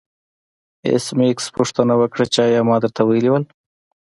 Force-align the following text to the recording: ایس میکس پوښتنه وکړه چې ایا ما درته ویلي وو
ایس 0.87 1.05
میکس 1.17 1.45
پوښتنه 1.57 1.93
وکړه 2.01 2.25
چې 2.33 2.39
ایا 2.47 2.61
ما 2.67 2.75
درته 2.83 3.01
ویلي 3.05 3.29
وو 3.31 3.39